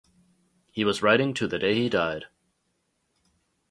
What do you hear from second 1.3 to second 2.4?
to the day he died.